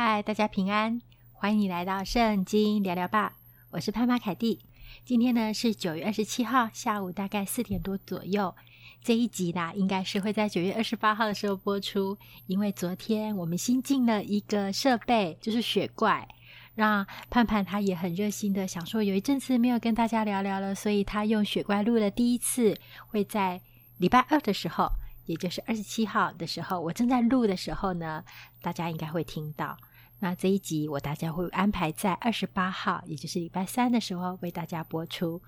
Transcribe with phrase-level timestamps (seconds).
[0.00, 3.34] 嗨，大家平安，欢迎你来到圣经聊聊吧。
[3.70, 4.60] 我是潘妈凯蒂。
[5.04, 8.54] 今天呢是九月二十七号下午大概四点多左右。
[9.02, 12.16] 这一集呢应该是会在九月二十八号的时候播出，
[12.46, 16.28] 因为昨天我们新进了一个设备，就是雪怪，
[16.76, 22.78] 让盼盼他也很热心的想说，有一阵子没有跟大家聊聊了，所以他用雪怪录了第一次，
[23.08, 23.60] 会在
[23.96, 24.88] 礼拜二的时候，
[25.26, 28.24] 也就是二十七号的时候，我正在录的时候呢，
[28.62, 29.76] 大家应该会听到。
[30.20, 35.40] 那这一集我大家会安排在二十八号，也就是礼拜三的时候为大家播出。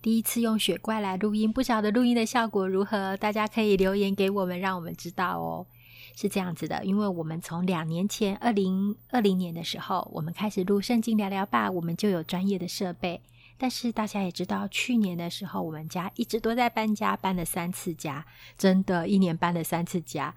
[0.00, 5.66] 第一次用雪怪来录音，不晓得录音的效果如何，大家可以留言给我们，让我们知道哦。
[6.16, 13.20] 是这样子的，因为我们从两年前二零二零年的时候，我们开始录圣经聊聊吧，我们就有专业的设备。
[13.58, 18.24] 但是大家也知道，去年的时候我们家一直都在搬家，搬了三次家，
[18.56, 20.34] 真的，一年搬了三次家。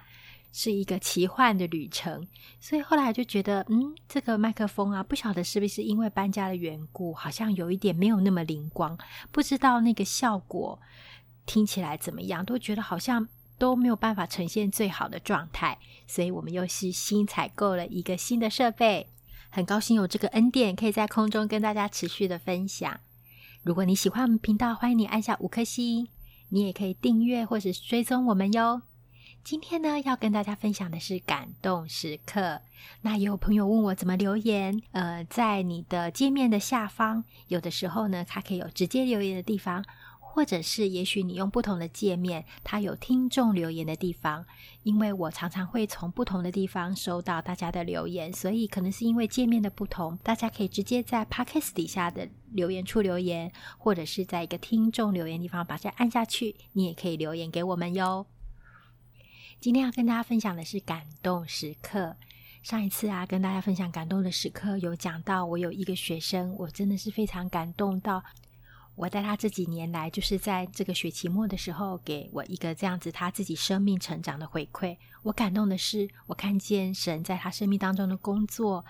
[0.56, 2.28] 是一个奇幻的旅程，
[2.60, 8.96] 所以后来就觉得，嗯，这个麦克风啊，不晓得是不是因为搬家的缘故，好像有一点没有那么灵光，
[9.32, 10.80] 不知道那个效果
[11.48, 19.08] 听起来怎么样，都觉得好像都没有办法呈现最好的状态，所以我们又是新采购了一个新的设备，
[19.50, 23.00] 很高兴有这个恩典，可以在空中跟大家持续的分享。
[23.64, 26.10] 如果你喜欢我们频道，欢迎你按下五颗星，
[26.50, 28.84] 你也可以订阅或者追踪我们哟。
[29.44, 32.62] 今天呢，要跟大家分享的是感动时刻。
[33.02, 39.84] 那也有朋友问我怎么留言，呃，在你的界面的下方，有的时候呢，它可以有直接留言的地方，
[40.22, 44.46] 或者是也许你用不同的界面，它有听众留言的地方。
[44.84, 58.26] 因为我常常会从不同的地方收到大家的留言，所以可能是因为界面的不同，大家可以直接在 Podcast 底下的留言处留言，或者是在一个听众留言地方把它按下去，你也可以留言给我们哟。
[59.64, 62.14] 今天要跟大家分享的是感动时刻。
[62.64, 68.22] 上一次啊，跟大家分享感动的时刻，有讲到我有一个学生，我真的是非常感动到，
[68.96, 74.98] 我带他这几年来，就是在这个学期末的时候，给我一个这样子他自己生命成长的回馈。
[75.22, 78.84] 我感动的是，我看见神在他生命当中的工作、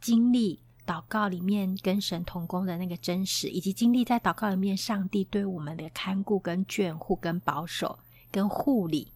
[0.00, 7.96] 经历、祷告里面跟神同工的那个真实，以及经历在祷告里面上帝对我们的看顾、跟眷护、跟保守、
[8.32, 9.12] 跟护理。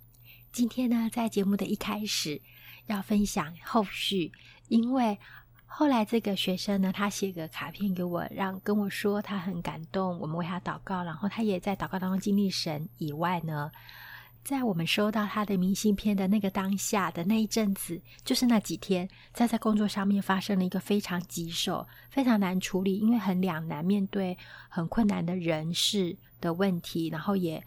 [0.52, 2.38] 今天呢，在节目的一开始
[2.84, 4.30] 要分享后续，
[4.68, 5.18] 因为
[5.64, 13.72] 后来这个学生呢，他写个卡片给我，让跟我说他很感动，我们为他祷告，然后他也在祷告当中经历神以外呢，
[14.44, 24.36] 在我们收到他的明信片的那个当下的那一阵子，就是那几天，在在工作上面发生了一个非常棘手、非常难处理，因为很两难，面对
[24.68, 27.64] 很困难的人事的问题，然后也。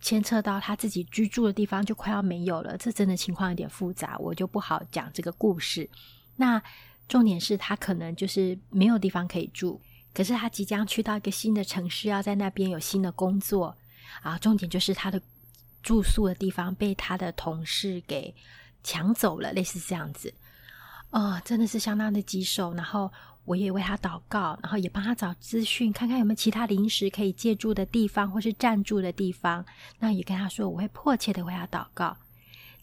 [0.00, 5.88] 牵扯到他自己居住的地方就快要没有了，这真的情况有点复杂，我就不好讲这个故事。
[6.36, 6.62] 那
[7.08, 9.80] 重点是他可能就是没有地方可以住，
[10.14, 13.76] 可是他即将去到一个新的城市，要在那边有新的工作
[14.22, 14.38] 啊。
[14.38, 15.20] 重点就是他的
[15.82, 18.34] 住宿的地方被他的同事给
[18.82, 20.32] 抢走了，类似这样子。
[21.10, 22.74] 哦，真的是相当的棘手。
[22.74, 23.10] 然后。
[23.44, 29.64] 我也为他祷告，然后也帮他找资讯，看看有没有其他临时可以借住的地方，或是暂住的地方。
[29.98, 32.16] 那也跟他说，我会迫切的为他祷告。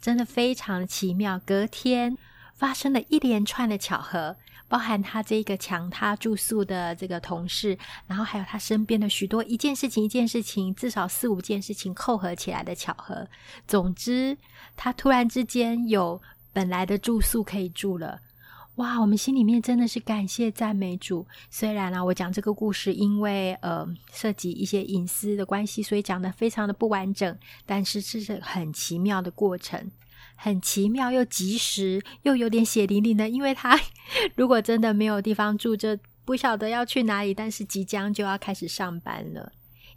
[0.01, 1.39] 真的非常奇妙。
[1.45, 2.17] 隔天
[2.55, 4.35] 发生了一连串的巧合，
[4.67, 7.77] 包含他这个抢他住宿的这个同事，
[8.07, 13.27] 然后还有他身边的许多一件事情一件事情，至少四五件事情扣合起来的巧合。
[13.65, 14.37] 总之，
[14.75, 16.21] 他突然之间有
[16.51, 18.19] 本来的住宿可以住了。
[18.79, 21.27] 哇，我们心里面真的是感谢赞美主。
[21.51, 27.37] 虽然啊，我讲这个故事，因为呃涉及一些隐私的关系，所以讲得非常的不完整。
[27.65, 29.91] 但是这是很奇妙的过程，
[30.35, 33.27] 很奇妙又及时，又有点血淋淋的。
[33.27, 33.77] 因为他
[34.35, 37.33] 如果真的没有地方住，就不晓得要去哪里。
[37.33, 39.51] 但是即将就要开始上班了，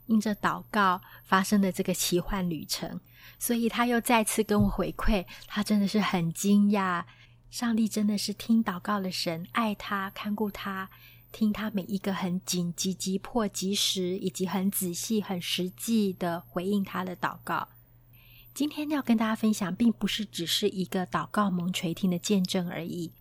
[0.06, 2.98] 因着祷告发生的这个奇幻旅程，
[3.38, 7.04] 所以他又再次跟我回馈，他真的是很惊讶。
[7.52, 10.88] 上帝真的是听祷告的神，爱他、看顾他，
[11.30, 17.68] 听他每一个很紧急、急迫、及时，以及很仔细、很实际的回应他的祷告。
[18.54, 23.12] 今天要跟大家分享，并不是只是一个祷告蒙垂听的见证而已，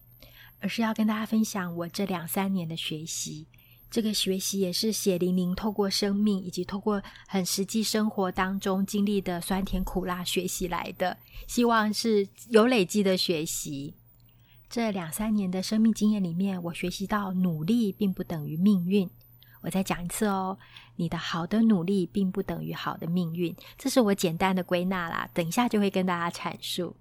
[0.61, 3.47] 而是要跟大家分享我这两三年的学习。
[3.89, 11.17] 这个学习也是血淋淋透过生命，以及透过很实际生活当中经历的酸甜苦辣学习来的，
[11.49, 13.93] 希望是有累积的学习。
[14.71, 19.09] 这两三年的生命经验里面，我学习到努力并不等于命运。
[19.59, 20.57] 我再讲一次哦，
[20.95, 23.53] 你的好的努力并不等于好的命运。
[23.77, 26.95] 这是我简单的归纳啦，等一下就会跟大家阐述。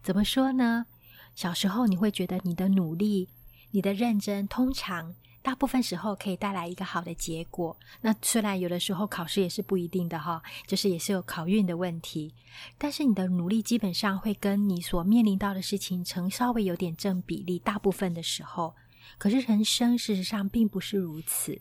[0.00, 0.86] 怎么说呢？
[1.34, 3.28] 小时候你会觉得你的努力、
[3.72, 7.76] 你的认真，通常大部分时候可以带来一个好的结果。
[8.00, 12.34] 那虽然有的时候考试也是不一定的哈，就是也是有考运的问题。
[12.76, 18.74] 但是你的努力基本上会跟你所面临到的事情成稍微有点正比例，大部分的时候。
[19.16, 21.60] 可是人生事实上并不是如此。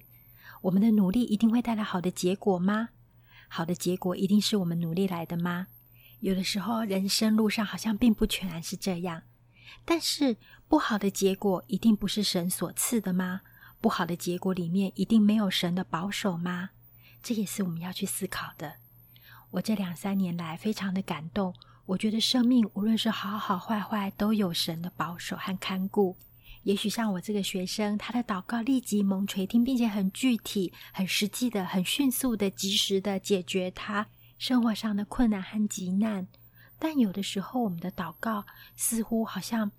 [0.63, 2.89] 我们的努力一定会带来好的结果吗？
[3.47, 5.67] 好的结果一定是我们努力来的吗？
[6.19, 9.21] 有的时候，人生路上好像并不全然是这样。
[9.85, 10.35] 但是，
[10.67, 13.41] 不好的结果一定不是神所赐的吗？
[13.79, 16.71] 不好的结果里面一定没有神的保守吗？
[17.21, 18.75] 这也是我们要去思考的。
[19.51, 21.53] 我这两三年来非常的感动，
[21.85, 26.17] 我觉得生命无论是好好坏坏，都有神的保守和看顾。
[26.63, 34.07] 也许像我这个学生，他的祷告立即蒙垂听，并且很具体、很实际的、很迅速的、及时的解决他
[34.37, 36.27] 生活上的困难和急难。
[36.77, 38.45] 但有的时候，我们的祷告
[38.75, 39.71] 似乎好像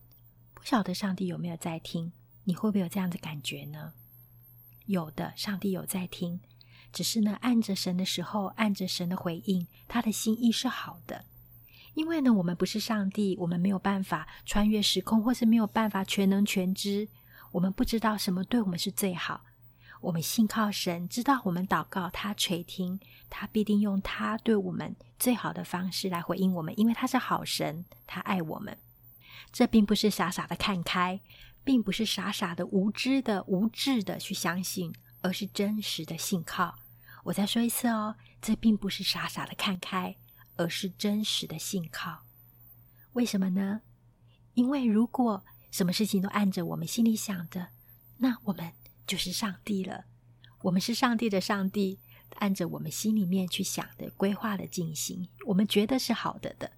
[0.55, 2.13] 不晓得上帝有没有在听。
[2.49, 3.93] 你会不会有这样的感觉呢？
[4.87, 6.41] 有的，上帝有在听，
[6.91, 11.27] 只是呢，按着神的时候，按着神的回应，他的心意是好的。
[11.93, 17.07] 因为呢，我们不是上帝，我们没有办法穿越时空，或是没有办法全能全知。
[17.53, 19.45] 我们不知道什么对我们是最好。
[20.01, 22.99] 我们信靠神，知道我们祷告，他垂听，
[23.29, 28.79] 他必定用他对我们最好的方式来回应我们，因为他是好神，他爱我们。
[29.53, 31.21] 这并不是傻傻的看开，
[31.69, 36.75] 并不是傻傻的无知的无智的去相信，而是真实的信靠。
[37.25, 40.17] 我再说一次哦，这并不是傻傻的看开。
[40.57, 42.23] 而是真实的信靠，
[43.13, 43.83] 为什么呢？
[44.55, 47.69] 因为如果什么事情都按着我们心里想的，
[48.17, 48.73] 那我们
[49.07, 50.07] 就是上帝了。
[50.63, 52.01] 我们是上帝的上帝，
[52.37, 56.73] 按着我们心里面去想的、规划的进行，我们觉得是好的的。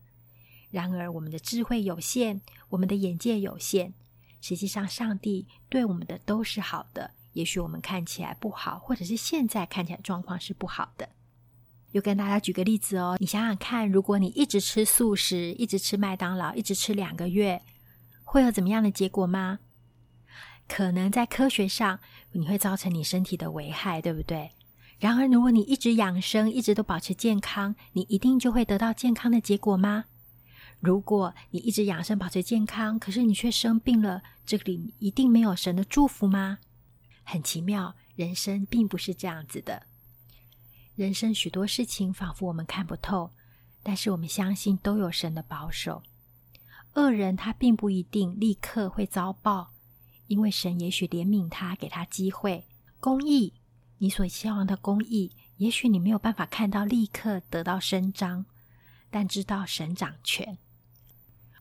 [0.70, 3.94] 然而，我们的智慧有限，我们的眼界有限，
[4.40, 7.10] 实际上，上帝对我们的都是好的。
[7.32, 11.08] 也许我们看起来不好，或者是现在看起来状况是不好的。
[11.92, 17.62] 又跟大家举个例子哦，你想想看，如果你一直吃素食，一直吃麦当劳，一直吃两个月，
[18.24, 19.58] 会有怎么样的结果吗？
[20.68, 21.98] 可能在科学上，
[22.32, 24.52] 你会造成你身体的危害，对不对？
[25.00, 30.04] 然而，如果你一直养生，一直都保持健康，你一定就会得到健康的结果吗？
[30.80, 36.58] 如果你一直养生保持健康，可是你却生病了，这里一定没有神的祝福吗？
[37.22, 39.86] 很奇妙，人生并不是这样子的。
[40.96, 43.30] 人生许多事情仿佛我们看不透，
[43.82, 46.02] 但是我们相信都有神的保守。
[46.94, 49.72] 恶人他并不一定立刻会遭报，
[50.28, 52.64] 因为神也许怜悯他，给他机会。
[52.98, 53.52] 公义，
[53.98, 58.46] 你所希望的公义，也许你没有办法看到立刻得到伸张，
[59.10, 60.58] 但知道神掌权。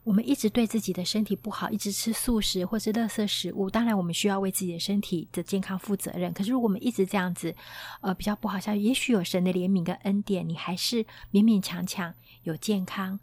[0.04, 3.69] 我们一直对自己的身体不好，一直吃素食或是垃圾食物。
[3.69, 6.34] 当然，我们需要为自己的身体的健康负责任。
[6.34, 7.54] 可是，如果我们一直这样子，
[8.01, 12.12] 呃，比较不好，像也许有神的怜悯跟恩典，你还是勉勉强强
[12.44, 13.19] 有健康，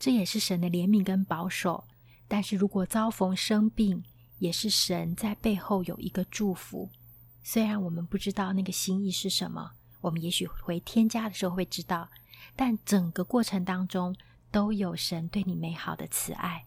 [0.00, 1.84] 这也是神的怜悯跟保守。
[2.26, 4.02] 但是如果遭逢生病，
[4.38, 6.88] 也是神在背后有一个祝福。
[7.44, 9.70] 虽然我们不知道那个心意是什么，
[10.00, 12.08] 我们也许回天家的时候会知道，
[12.56, 14.16] 但整个过程当中。
[14.50, 16.66] 都有神对你美好的慈爱。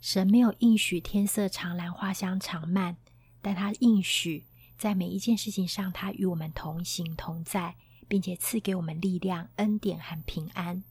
[0.00, 2.96] 神没有应许天色常蓝，花香常漫，
[3.42, 4.46] 但他应许
[4.76, 10.84] 在每一件事情上，他与我们同行同在，并且赐给我们力量、恩典和平安。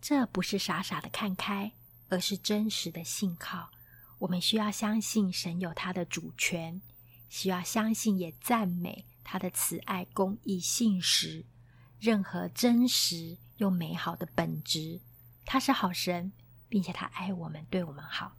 [0.00, 1.72] 这不是傻傻的看开，
[2.08, 3.70] 而是真实的信靠。
[4.20, 6.80] 我们需要相信神有他的主权，
[7.28, 11.44] 需要相信也赞美他的慈爱、公义、信实，
[11.98, 15.00] 任何真实又美好的本质。
[15.52, 16.30] 他是好神，
[16.68, 18.36] 并且他爱我们，对我们好，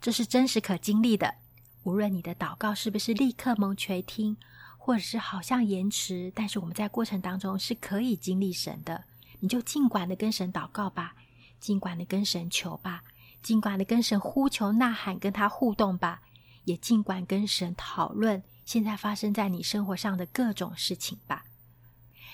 [0.00, 1.36] 这是真实可经历的。
[1.84, 4.36] 无论你的祷告是不是立刻蒙垂听，
[4.76, 9.04] 或者是好像延迟，但是我们在过程当中是可以经历神的。
[9.38, 11.14] 你就尽管的跟神祷告吧，
[11.60, 13.04] 尽管的跟神求吧，
[13.40, 16.22] 尽管的跟神呼求呐喊，跟他互动吧，
[16.64, 21.44] 也尽管跟神讨论现在发生在你生活上的各种事情吧。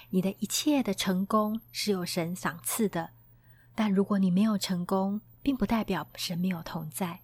[0.08, 3.10] 你的一切的成功是有神赏赐的。
[3.74, 7.20] 但如果你没有成功，并不代表神没有同在。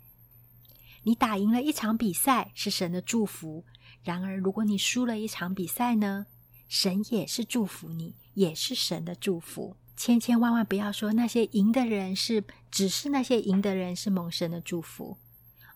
[1.03, 3.65] 你打赢了一场比赛是神的祝福，
[4.03, 6.27] 然而如果你输了一场比赛呢？
[6.69, 9.77] 神也是祝福你，也是神的祝福。
[9.97, 15.19] 千千万万不要说那些赢的人是，只是那些赢的人是蒙神的祝福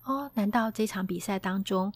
[0.04, 0.30] 哦？
[0.34, 1.92] 难道这场比赛当中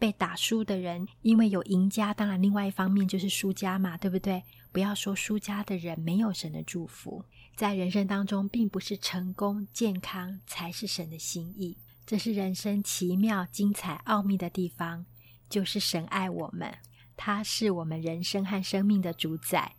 [0.00, 4.42] 被打输的人，因为有赢家，当然另外一方面就是输家嘛，对不对？
[4.72, 7.24] 不要说输家的人没有神的祝福。
[7.56, 11.76] 在人生当中，并不是成功、健康才是神的心意。
[12.06, 15.04] 这是人生奇妙、精彩、奥秘的地方，
[15.48, 16.74] 就是神爱我们，
[17.16, 19.74] 他是我们人生和生命的主宰。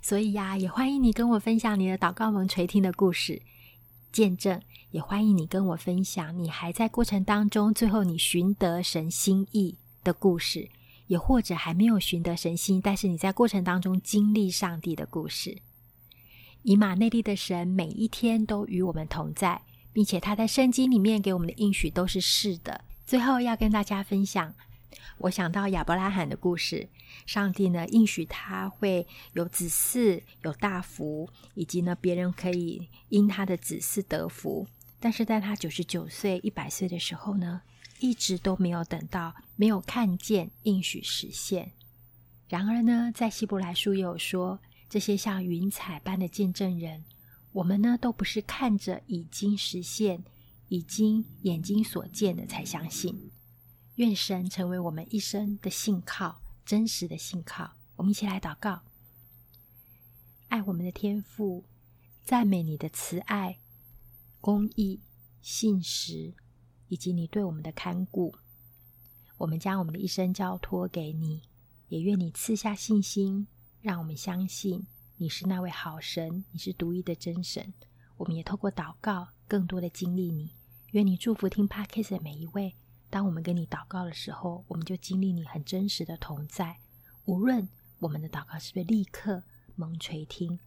[0.00, 3.42] 所以呀，也欢迎你跟我分享你的祷告蒙垂听的故事、
[4.10, 4.60] 见证，
[4.90, 10.70] 也欢迎你跟我分享你还在过程当中，最后你寻得神心意的故事，
[11.10, 15.58] 也或者还没有寻得神心，但是你在过程当中经历上帝的故事。
[16.62, 19.60] 以马内利的神每一天都与我们同在，
[19.92, 22.84] 并且他在圣经里面给我们的应许都是是的。
[23.04, 24.54] 最后要跟大家分享，
[25.18, 26.88] 我想到亚伯拉罕的故事，
[27.26, 34.64] 上帝呢应许他会有子嗣、有大福，以及呢别人可以因他的子嗣得福。
[35.00, 37.62] 但是在他九十九岁、一百岁的时候呢，
[38.00, 41.72] 一直都没有等到，没有看见应许实现。
[42.48, 44.58] 然而呢，在希伯来书也有说。
[44.88, 47.04] 这些像云彩般的见证人，
[47.52, 50.24] 我们呢都不是看着已经实现、
[50.66, 53.30] 已经眼睛所见的才相信。
[53.94, 57.74] 愿神成为我们一生的信靠，真实的信靠。
[57.94, 58.80] 我们一起来祷告：
[60.48, 61.64] 爱我们的天父，
[62.24, 63.58] 赞美你的慈爱、
[64.40, 64.98] 公义、
[65.40, 66.34] 信实，
[66.90, 68.34] 以及你对我们的看顾。
[69.38, 71.40] 我们将我们的一生交托给你，
[71.88, 73.46] 也愿你赐下信心。
[73.80, 77.72] 让我们相信你是那位好神，你是独一的真神。
[78.18, 80.50] 我们也透过祷告，更多的经历你。
[80.90, 82.74] 愿你祝福听 Podcast 的每一位。
[83.08, 86.80] 当我们跟你祷告的时候，我们就经历你很真实的同在。
[87.24, 87.68] 无论
[88.00, 89.42] 我们的祷告是不是立刻
[89.74, 90.58] 蒙垂听，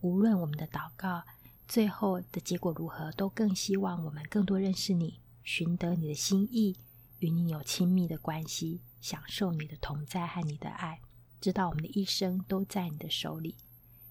[0.00, 1.24] 无论我们的祷告
[1.66, 6.76] 最后的结果如何，都更希望我们更多认识你，寻得你的心意，
[7.18, 11.00] 与你有亲密的关系，享受你的同在和你的爱。
[11.40, 13.56] 知道我们的一生都在你的手里，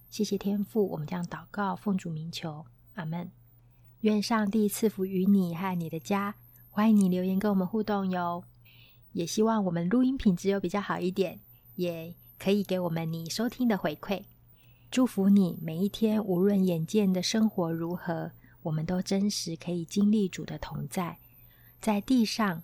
[0.10, 3.32] 谢谢天父，我们将祷告奉主名求，阿门。
[4.02, 6.36] 愿上帝赐福于你和你的家，
[6.70, 8.44] 欢迎你留言跟我们互动哟。
[9.14, 11.40] 也希望我们录音品质有比较好一点，
[11.76, 14.24] 也可以给我们你收听的回馈。
[14.90, 18.32] 祝福你每一天，无论眼见的生活如何，
[18.64, 21.18] 我们都真实可以经历主的同在，
[21.80, 22.64] 在地上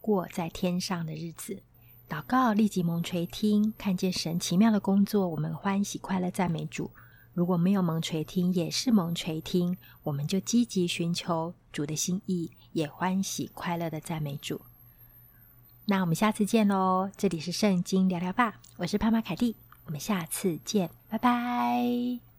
[0.00, 1.62] 过在天上的日子。
[2.08, 6.90] 祷告立即蒙垂听，看见神奇妙的工作，我们欢喜快乐赞美主。
[7.32, 14.60] 如果没有蒙垂听，也是蒙垂听，我们就积极寻求主的心意，也欢喜快乐的赞美主。
[15.86, 17.10] 那我们下次见喽！
[17.16, 19.56] 这里是圣经聊聊吧，我是潘妈凯蒂，
[19.86, 22.29] 我们下次见，拜拜。